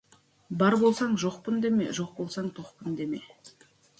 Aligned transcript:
Бар 0.61 0.75
болсаң, 0.83 1.11
«жоқпын» 1.25 1.59
деме, 1.67 1.91
жоқ 1.99 2.09
болсаң, 2.21 2.49
«тоқпын» 2.61 2.99
деме. 3.03 3.21